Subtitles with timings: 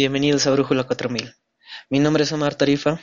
[0.00, 1.34] Bienvenidos a Brújula 4000.
[1.90, 3.02] Mi nombre es Omar Tarifa.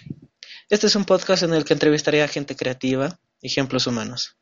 [0.68, 4.40] Este es un podcast en el que entrevistaré a gente creativa, ejemplos humanos.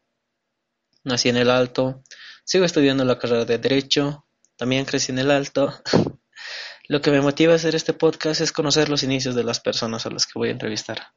[1.04, 2.02] Nací en el Alto,
[2.46, 5.74] sigo estudiando la carrera de Derecho, también crecí en el Alto.
[6.88, 10.06] Lo que me motiva a hacer este podcast es conocer los inicios de las personas
[10.06, 11.08] a las que voy a entrevistar.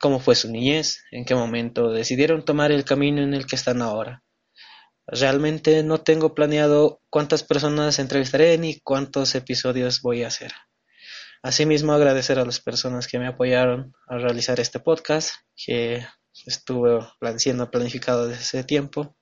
[0.00, 3.80] Cómo fue su niñez, en qué momento decidieron tomar el camino en el que están
[3.80, 4.24] ahora
[5.10, 10.52] Realmente no tengo planeado cuántas personas entrevistaré ni cuántos episodios voy a hacer.
[11.42, 16.04] Asimismo, agradecer a las personas que me apoyaron a realizar este podcast, que
[16.44, 19.16] estuvo siendo planificado desde ese tiempo.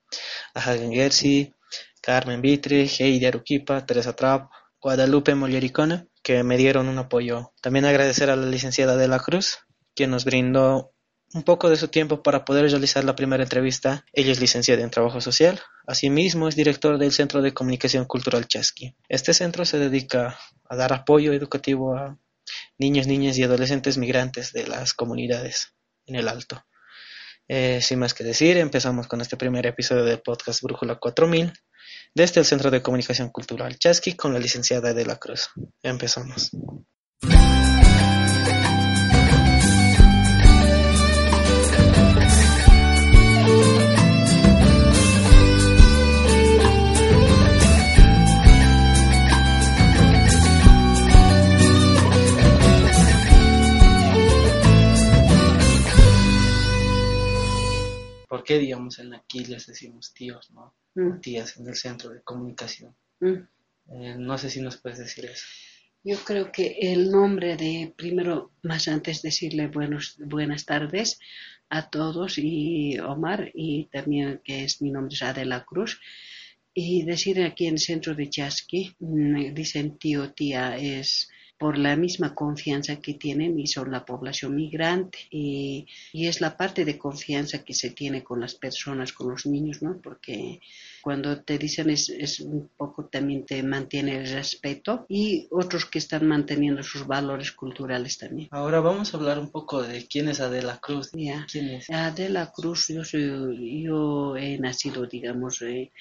[0.54, 1.54] A Hagen Gersi,
[2.02, 4.50] Carmen Vitri, Heidi Aruquipa, Teresa Trapp,
[4.80, 7.52] Guadalupe Mollericona, que me dieron un apoyo.
[7.62, 9.58] También agradecer a la licenciada de la Cruz,
[9.94, 10.95] quien nos brindó
[11.36, 14.04] un poco de su tiempo para poder realizar la primera entrevista.
[14.14, 15.60] Ella es licenciada en Trabajo Social.
[15.86, 18.96] Asimismo, es director del Centro de Comunicación Cultural Chasqui.
[19.08, 22.18] Este centro se dedica a dar apoyo educativo a
[22.78, 25.74] niños, niñas y adolescentes migrantes de las comunidades
[26.06, 26.64] en el Alto.
[27.48, 31.52] Eh, sin más que decir, empezamos con este primer episodio del podcast Brújula 4000
[32.14, 35.50] desde el Centro de Comunicación Cultural Chasqui con la licenciada de la Cruz.
[35.82, 36.50] Empezamos.
[58.46, 60.74] Qué, digamos, en aquí les decimos tíos, ¿no?
[60.94, 61.20] Mm.
[61.20, 62.96] Tías en el centro de comunicación.
[63.20, 63.34] Mm.
[63.88, 65.44] Eh, no sé si nos puedes decir eso.
[66.02, 71.18] Yo creo que el nombre de, primero, más antes decirle buenos, buenas tardes
[71.68, 76.00] a todos y Omar, y también que es mi nombre es Adela Cruz,
[76.72, 81.96] y decir aquí en el centro de Chasqui, mm, dicen tío, tía, es por la
[81.96, 87.62] misma confianza que tienen y son la población migrante y, es la parte de confianza
[87.64, 90.00] que se tiene con las personas, con los niños, ¿no?
[90.02, 90.60] Porque
[91.02, 95.98] cuando te dicen es, es un poco también te mantiene el respeto y otros que
[95.98, 98.48] están manteniendo sus valores culturales también.
[98.50, 101.10] Ahora vamos a hablar un poco de quién es Adela Cruz.
[101.10, 101.88] ¿Quién es?
[101.90, 105.92] Adela Cruz, yo, soy, yo he nacido, digamos, eh,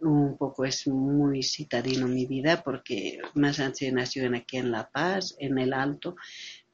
[0.00, 5.34] un poco es muy citadino mi vida porque más antes nació aquí en La Paz,
[5.38, 6.16] en el Alto,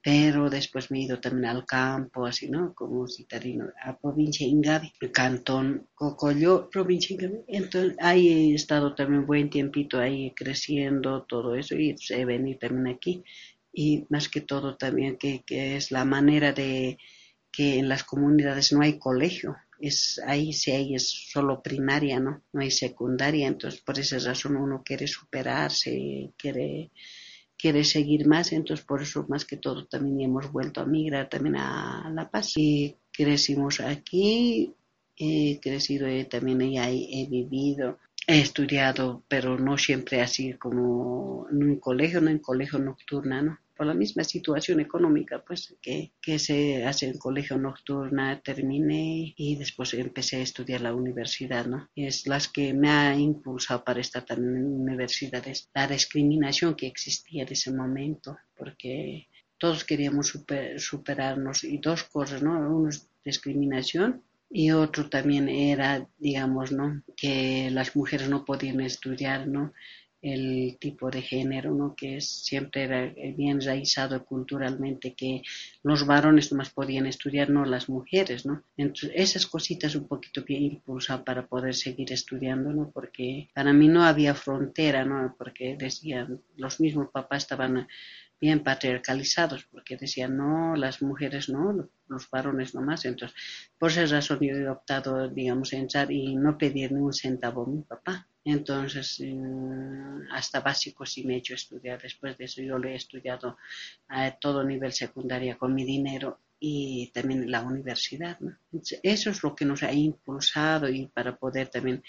[0.02, 2.74] pero después me he ido también al campo, así, ¿no?
[2.74, 7.44] Como citadino, a provincia Ingavi, cantón Cocoyo, provincia Ingavi.
[7.46, 12.96] Entonces, ahí he estado también buen tiempito ahí creciendo, todo eso, y he venido también
[12.96, 13.22] aquí.
[13.72, 16.98] Y más que todo también que, que es la manera de
[17.52, 22.42] que en las comunidades no hay colegio, es ahí sí hay es solo primaria, ¿no?
[22.52, 26.90] No hay secundaria, entonces por esa razón uno quiere superarse, quiere
[27.62, 31.56] quiere seguir más, entonces por eso más que todo también hemos vuelto a migrar también
[31.56, 34.74] a La Paz y crecimos aquí,
[35.16, 41.76] he crecido también ahí he vivido, he estudiado, pero no siempre así como en un
[41.78, 43.58] colegio, no en colegio nocturno, ¿no?
[43.84, 49.94] La misma situación económica, pues que, que se hace en colegio nocturna, terminé y después
[49.94, 51.88] empecé a estudiar la universidad, ¿no?
[51.94, 57.42] Es las que me ha impulsado para estar también en universidades, la discriminación que existía
[57.42, 59.28] en ese momento, porque
[59.58, 60.36] todos queríamos
[60.78, 62.52] superarnos y dos cosas, ¿no?
[62.52, 67.02] Uno es discriminación y otro también era, digamos, ¿no?
[67.16, 69.72] Que las mujeres no podían estudiar, ¿no?
[70.22, 71.94] El tipo de género, ¿no?
[71.96, 75.42] que siempre era bien raizado culturalmente, que
[75.82, 78.62] los varones más podían estudiar, no las mujeres, ¿no?
[78.76, 82.90] Entonces, esas cositas un poquito que impulsan para poder seguir estudiando, ¿no?
[82.92, 85.34] Porque para mí no había frontera, ¿no?
[85.36, 87.88] Porque decían, los mismos papás estaban
[88.40, 93.04] bien patriarcalizados, porque decían, no, las mujeres no, los varones nomás.
[93.04, 93.36] Entonces,
[93.78, 97.68] por esa razón yo he optado, digamos, entrar y no pedir ni un centavo a
[97.68, 98.28] mi papá.
[98.44, 99.22] Entonces,
[100.32, 102.00] hasta básico sí me he hecho estudiar.
[102.00, 103.56] Después de eso yo lo he estudiado
[104.08, 108.38] a todo nivel secundaria con mi dinero y también la universidad.
[108.38, 108.56] ¿no?
[109.02, 112.04] eso es lo que nos ha impulsado y para poder también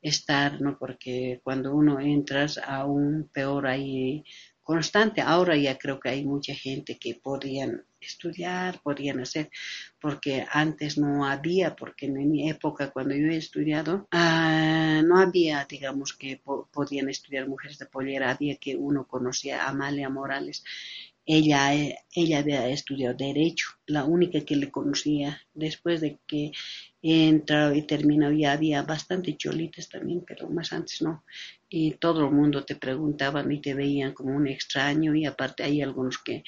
[0.00, 0.78] estar, ¿no?
[0.78, 4.24] porque cuando uno entras aún peor ahí
[4.68, 5.22] constante.
[5.22, 9.50] Ahora ya creo que hay mucha gente que podrían estudiar, podrían hacer,
[9.98, 15.64] porque antes no había, porque en mi época cuando yo he estudiado, ah, no había,
[15.64, 20.62] digamos, que podían estudiar mujeres de pollera, había que uno conocía a Amalia Morales
[21.28, 21.74] ella,
[22.14, 25.42] ella había estudiado Derecho, la única que le conocía.
[25.52, 26.52] Después de que
[27.02, 31.24] he entrado y terminado ya había bastante cholitas también, pero más antes no.
[31.68, 35.82] Y todo el mundo te preguntaban y te veían como un extraño y aparte hay
[35.82, 36.44] algunos que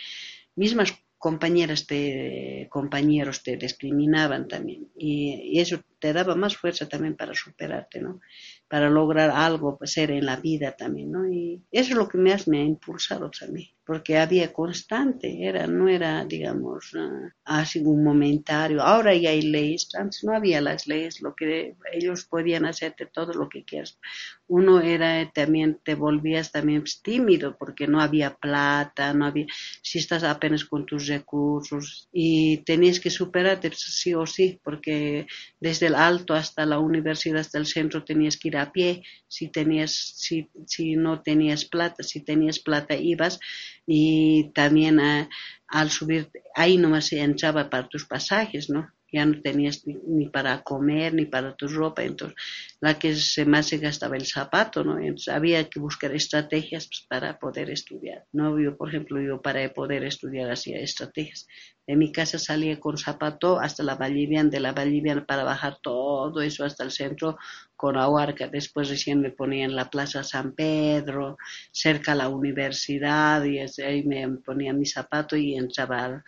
[0.57, 7.35] mismas compañeras te, compañeros te discriminaban también y, eso te daba más fuerza también para
[7.35, 8.21] superarte, ¿no?
[8.69, 11.29] Para lograr algo, pues, ser en la vida también, ¿no?
[11.29, 15.89] Y eso es lo que más me ha impulsado también, porque había constante, era, no
[15.89, 18.83] era, digamos, uh, así un momentario.
[18.83, 23.33] Ahora ya hay leyes, antes no había las leyes, lo que ellos podían hacerte todo
[23.35, 23.99] lo que quieras.
[24.47, 29.47] Uno era también, te volvías también tímido, porque no había plata, no había,
[29.83, 35.27] si estás apenas con tus recursos y tenías que superarte sí o sí, porque
[35.61, 39.49] desde el alto hasta la universidad, hasta el centro tenías que ir a pie, si
[39.49, 43.39] tenías, si, si no tenías plata, si tenías plata ibas
[43.87, 45.29] y también a,
[45.69, 48.89] al subir, ahí nomás se entraba para tus pasajes, ¿no?
[49.13, 52.37] Ya no tenías ni, ni, para comer ni para tu ropa, entonces
[52.81, 54.99] la que se más se gastaba el zapato, ¿no?
[54.99, 58.59] Entonces había que buscar estrategias pues, para poder estudiar, ¿no?
[58.59, 61.47] Yo, por ejemplo, yo para poder estudiar hacía estrategias.
[61.87, 66.41] De mi casa salía con zapato hasta la Vallivian, de la Vallivian para bajar todo
[66.41, 67.37] eso hasta el centro
[67.75, 68.47] con Ahuarca.
[68.47, 71.37] Después recién me ponía en la Plaza San Pedro,
[71.73, 76.23] cerca a la universidad, y ahí me ponía mi zapato y entraba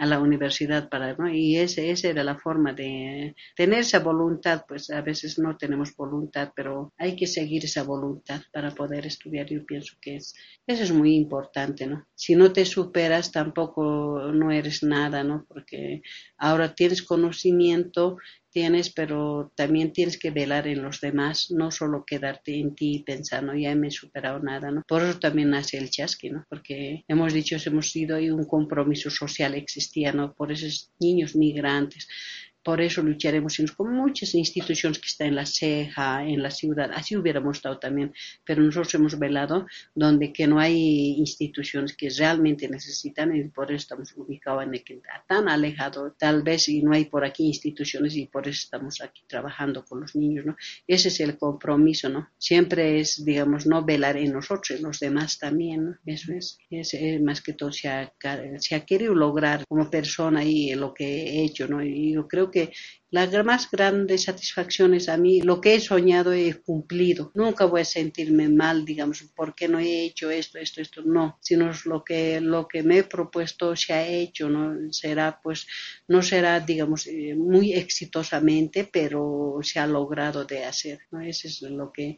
[0.00, 1.28] a la universidad para ¿no?
[1.28, 5.94] y ese esa era la forma de tener esa voluntad pues a veces no tenemos
[5.94, 9.46] voluntad pero hay que seguir esa voluntad para poder estudiar.
[9.46, 10.34] Yo pienso que es
[10.66, 16.00] eso es muy importante no si no te superas tampoco no eres nada no porque
[16.38, 18.16] ahora tienes conocimiento
[18.50, 23.02] tienes, pero también tienes que velar en los demás, no solo quedarte en ti y
[23.02, 24.82] pensar, no, ya me he superado nada, ¿no?
[24.86, 26.44] Por eso también nace el chasqui, ¿no?
[26.48, 30.34] Porque hemos dicho, hemos sido un compromiso social existía, ¿no?
[30.34, 32.08] Por esos niños migrantes,
[32.62, 37.16] por eso lucharemos con muchas instituciones que están en la ceja, en la ciudad, así
[37.16, 38.12] hubiéramos estado también,
[38.44, 43.76] pero nosotros hemos velado donde que no hay instituciones que realmente necesitan y por eso
[43.76, 47.44] estamos ubicados en el que está tan alejado, tal vez y no hay por aquí
[47.44, 50.56] instituciones y por eso estamos aquí trabajando con los niños, ¿no?
[50.86, 52.30] Ese es el compromiso, ¿no?
[52.38, 55.96] Siempre es, digamos, no velar en nosotros, en los demás también, ¿no?
[56.06, 56.58] Eso es,
[57.22, 58.12] más que todo se ha,
[58.58, 61.82] se ha querido lograr como persona y lo que he hecho, ¿no?
[61.82, 62.72] Y yo creo que
[63.12, 67.32] la más grande satisfacción es a mí lo que he soñado he cumplido.
[67.34, 71.72] Nunca voy a sentirme mal, digamos, porque no he hecho esto, esto, esto, no, sino
[71.86, 74.92] lo que, lo que me he propuesto se ha hecho, ¿no?
[74.92, 75.66] Será, pues,
[76.06, 81.20] no será, digamos, eh, muy exitosamente, pero se ha logrado de hacer, ¿no?
[81.20, 82.16] Eso es lo que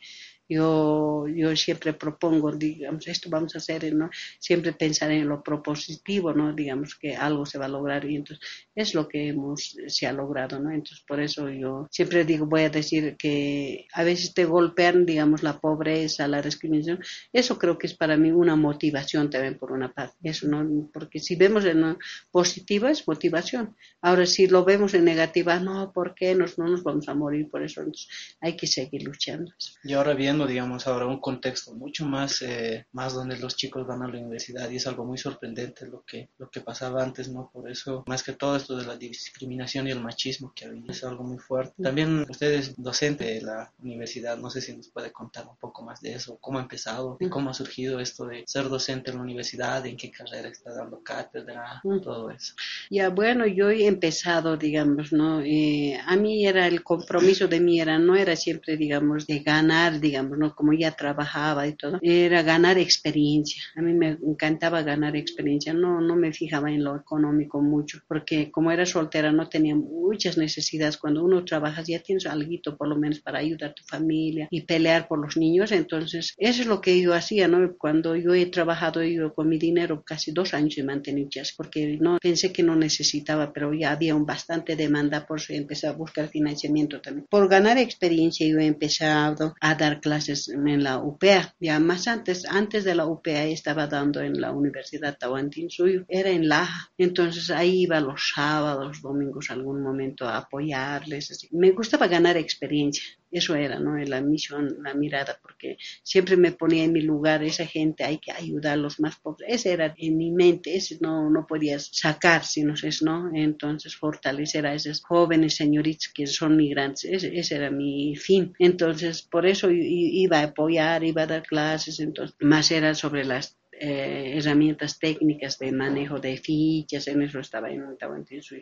[0.54, 4.10] yo, yo siempre propongo, digamos, esto vamos a hacer, ¿no?
[4.38, 6.52] Siempre pensar en lo propositivo, ¿no?
[6.52, 8.44] Digamos que algo se va a lograr y entonces
[8.74, 10.70] es lo que hemos, se ha logrado, ¿no?
[10.70, 15.42] Entonces por eso yo siempre digo, voy a decir que a veces te golpean, digamos,
[15.42, 17.00] la pobreza, la discriminación.
[17.32, 20.16] Eso creo que es para mí una motivación también por una parte.
[20.22, 20.90] Eso, ¿no?
[20.92, 21.96] Porque si vemos en
[22.30, 23.76] positiva es motivación.
[24.00, 26.34] Ahora, si lo vemos en negativa, no, ¿por qué?
[26.34, 27.80] Nos, no nos vamos a morir por eso.
[27.80, 28.08] Entonces
[28.40, 29.52] hay que seguir luchando.
[29.84, 34.02] Y ahora viendo, digamos, ahora un contexto mucho más, eh, más donde los chicos van
[34.02, 37.50] a la universidad y es algo muy sorprendente lo que, lo que pasaba antes, ¿no?
[37.52, 41.04] Por eso, más que todo esto de la discriminación y el machismo que había, es
[41.04, 41.82] algo muy fuerte.
[41.82, 45.82] También usted es docente de la universidad, no sé si nos puede contar un poco
[45.82, 49.16] más de eso, cómo ha empezado y cómo ha surgido esto de ser docente en
[49.16, 52.54] la universidad, en qué carrera está dando cátedra, todo eso.
[52.90, 55.40] Ya, bueno, yo he empezado, digamos, ¿no?
[55.40, 60.00] Eh, a mí era el compromiso de mí, era, no era siempre, digamos, de ganar,
[60.00, 60.54] digamos, ¿no?
[60.54, 63.62] Como ya trabajaba y todo, era ganar experiencia.
[63.76, 68.50] A mí me encantaba ganar experiencia, no, no me fijaba en lo económico mucho, porque
[68.50, 70.96] como era soltera no tenía muchas necesidades.
[70.96, 72.42] Cuando uno trabaja ya tienes algo
[72.76, 75.72] por lo menos para ayudar a tu familia y pelear por los niños.
[75.72, 77.76] Entonces, eso es lo que yo hacía, ¿no?
[77.78, 81.22] Cuando yo he trabajado yo con mi dinero, casi dos años he mantenido
[81.56, 85.86] porque no pensé que no necesitaba, pero ya había un bastante demanda, por eso empecé
[85.86, 87.26] a buscar financiamiento también.
[87.30, 92.44] Por ganar experiencia yo he empezado a dar clases en la UPA, ya más antes,
[92.48, 97.82] antes de la UPA estaba dando en la Universidad Tahuantinsuyo, era en Laja, entonces ahí
[97.82, 101.48] iba los sábados, domingos, algún momento a apoyarles, así.
[101.52, 103.96] me gustaba ganar experiencia, eso era, ¿no?
[103.96, 108.32] La misión, la mirada, porque siempre me ponía en mi lugar, esa gente hay que
[108.32, 112.44] ayudar a los más pobres, ese era en mi mente, ese no, no podías sacar,
[112.44, 113.30] sino es, ¿no?
[113.34, 118.54] Entonces fortalecer a esos jóvenes señoritas que son migrantes, ese, era mi fin.
[118.58, 123.58] Entonces, por eso iba a apoyar, iba a dar clases, entonces, más era sobre las
[123.72, 127.82] eh, herramientas técnicas de manejo de fichas, en eso estaba en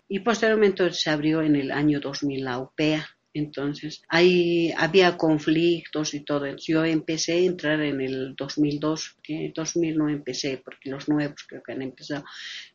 [0.09, 6.21] Y posteriormente se abrió en el año 2000 la UPEA, entonces, ahí había conflictos y
[6.21, 6.47] todo.
[6.57, 11.63] Yo empecé a entrar en el 2002, que 2000 no empecé, porque los nuevos creo
[11.63, 12.25] que han empezado.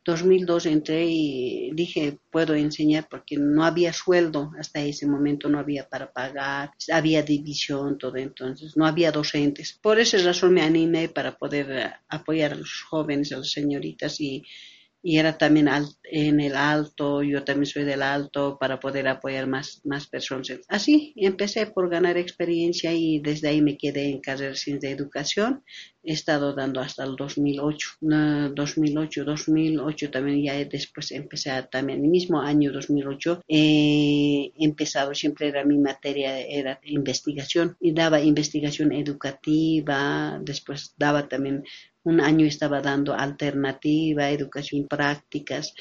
[0.04, 5.88] 2002 entré y dije, puedo enseñar porque no había sueldo, hasta ese momento no había
[5.88, 9.78] para pagar, había división, todo entonces, no había docentes.
[9.82, 14.42] Por esa razón me animé para poder apoyar a los jóvenes, a las señoritas y
[15.08, 15.68] y era también
[16.02, 20.50] en el alto, yo también soy del alto para poder apoyar más, más personas.
[20.66, 25.62] Así empecé por ganar experiencia y desde ahí me quedé en carreras de educación.
[26.02, 32.40] He estado dando hasta el 2008, 2008, 2008 también ya después empecé también el mismo
[32.40, 40.94] año 2008 he empezado siempre era mi materia era investigación y daba investigación educativa, después
[40.96, 41.64] daba también
[42.06, 45.74] un año estaba dando alternativa, educación prácticas,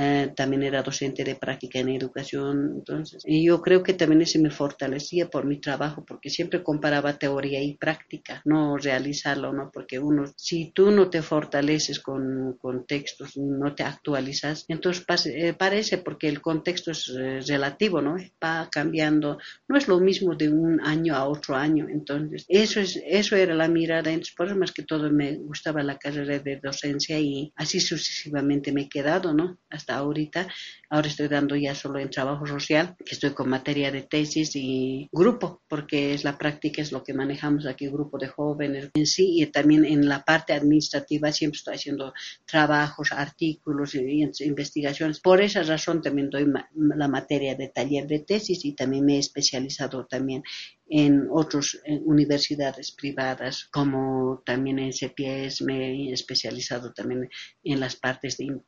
[0.00, 4.38] eh, también era docente de práctica en educación, entonces, y yo creo que también eso
[4.38, 9.72] me fortalecía por mi trabajo, porque siempre comparaba teoría y práctica, no realizarlo, ¿no?
[9.72, 15.52] Porque uno, si tú no te fortaleces con, con textos, no te actualizas, entonces eh,
[15.58, 18.18] parece, porque el contexto es eh, relativo, ¿no?
[18.44, 23.02] Va cambiando, no es lo mismo de un año a otro año, entonces, eso es,
[23.04, 26.60] eso era la mirada, entonces, por eso más que todo me gustaba la carrera de
[26.62, 29.58] docencia y así sucesivamente me he quedado, ¿no?
[29.68, 30.48] Hasta ahorita.
[30.90, 35.08] Ahora estoy dando ya solo en trabajo social, que estoy con materia de tesis y
[35.12, 39.40] grupo, porque es la práctica, es lo que manejamos aquí, grupo de jóvenes en sí,
[39.40, 42.12] y también en la parte administrativa siempre estoy haciendo
[42.46, 45.20] trabajos, artículos investigaciones.
[45.20, 49.18] Por esa razón también doy la materia de taller de tesis y también me he
[49.18, 50.42] especializado también
[50.90, 57.28] en otras universidades privadas, como también en CPS me he especializado también
[57.62, 58.60] en las partes de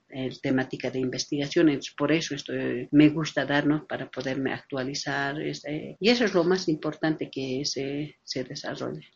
[0.43, 1.79] temática de investigación.
[1.97, 5.41] por eso estoy, me gusta darnos para poderme actualizar.
[5.41, 9.07] Este, y eso es lo más importante que se, se desarrolle.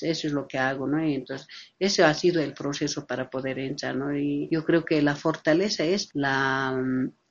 [0.00, 1.06] eso es lo que hago, ¿no?
[1.06, 1.46] Y entonces,
[1.78, 4.16] ese ha sido el proceso para poder entrar, ¿no?
[4.16, 6.82] Y yo creo que la fortaleza es la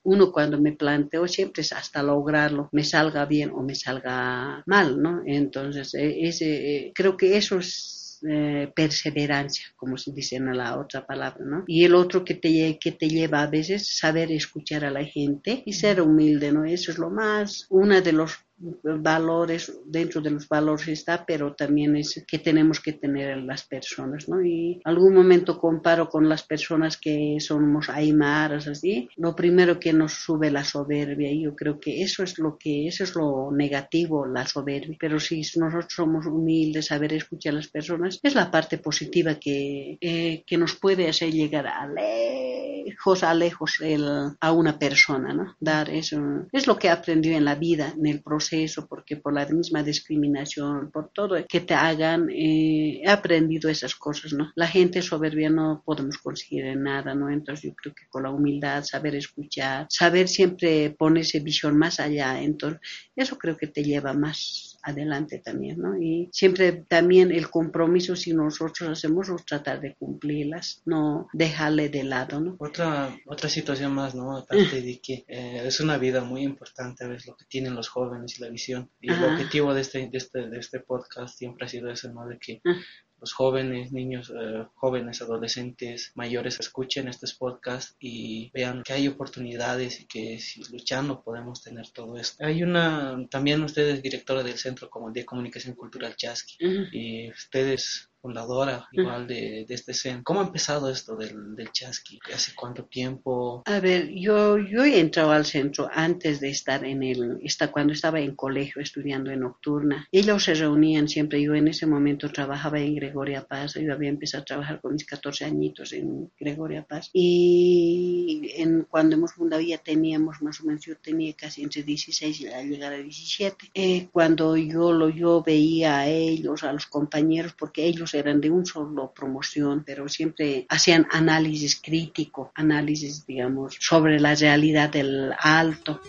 [0.04, 5.00] uno cuando me planteo siempre es hasta lograrlo, me salga bien o me salga mal,
[5.00, 5.22] ¿no?
[5.26, 10.78] Entonces, e, ese, eh, creo que eso es eh, perseverancia, como se dice en la
[10.78, 11.64] otra palabra, ¿no?
[11.66, 15.62] Y el otro que te, que te lleva a veces saber escuchar a la gente
[15.66, 16.64] y ser humilde, ¿no?
[16.64, 18.38] Eso es lo más, una de los
[18.82, 24.28] valores, dentro de los valores está, pero también es que tenemos que tener las personas,
[24.28, 24.44] ¿no?
[24.44, 30.12] Y algún momento comparo con las personas que somos aymaras, así, lo primero que nos
[30.12, 34.26] sube la soberbia, y yo creo que eso es lo que, eso es lo negativo,
[34.26, 38.78] la soberbia, pero si nosotros somos humildes, saber escuchar a las personas, es la parte
[38.78, 44.06] positiva que, eh, que nos puede hacer llegar a lejos, a lejos el,
[44.40, 45.56] a una persona, ¿no?
[45.58, 46.20] Dar eso,
[46.52, 49.82] es lo que aprendió en la vida, en el proceso eso, porque por la misma
[49.82, 54.50] discriminación, por todo que te hagan, eh, he aprendido esas cosas, ¿no?
[54.54, 57.30] La gente soberbia no podemos conseguir nada, ¿no?
[57.30, 62.42] Entonces yo creo que con la humildad, saber escuchar, saber siempre ponerse visión más allá,
[62.42, 62.80] entonces
[63.16, 65.96] eso creo que te lleva más adelante también, ¿no?
[65.96, 72.04] Y siempre también el compromiso, si nosotros hacemos, es tratar de cumplirlas, no dejarle de
[72.04, 72.56] lado, ¿no?
[72.58, 74.36] Otra, otra situación más, ¿no?
[74.36, 77.26] Aparte de que eh, es una vida muy importante, ¿ves?
[77.26, 78.90] Lo que tienen los jóvenes y la visión.
[79.00, 82.26] Y el objetivo de este, de este, de este podcast siempre ha sido eso, ¿no?
[82.26, 82.74] De que ah
[83.22, 90.00] los jóvenes, niños, eh, jóvenes, adolescentes, mayores escuchen estos podcasts y vean que hay oportunidades
[90.00, 92.44] y que si luchando podemos tener todo esto.
[92.44, 96.56] Hay una, también usted es directora del Centro de Comunicación Cultural Chasqui
[96.90, 100.22] y ustedes fundadora igual de, de este centro.
[100.24, 102.20] ¿Cómo ha empezado esto del, del chasqui?
[102.32, 103.62] ¿Hace cuánto tiempo?
[103.66, 107.92] A ver, yo, yo he entrado al centro antes de estar en el, está, cuando
[107.92, 110.06] estaba en colegio estudiando en nocturna.
[110.12, 114.42] Ellos se reunían siempre, yo en ese momento trabajaba en Gregoria Paz, yo había empezado
[114.42, 117.10] a trabajar con mis 14 añitos en Gregoria Paz.
[117.12, 122.40] Y en, cuando hemos fundado ya teníamos más o menos, yo tenía casi entre 16
[122.40, 123.70] y a llegar a 17.
[123.74, 128.50] Eh, cuando yo, lo, yo veía a ellos, a los compañeros, porque ellos eran de
[128.50, 136.00] un solo promoción, pero siempre hacían análisis crítico, análisis, digamos, sobre la realidad del alto.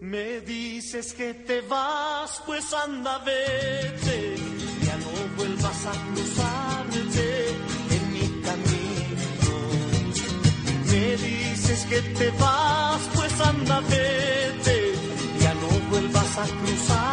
[0.00, 4.34] Me dices que te vas, pues anda, vete,
[4.84, 6.59] ya no vuelvas a cruzarte
[11.70, 14.92] dices que te vas, pues anda, vete,
[15.40, 17.09] ya no vuelvas a cruzar.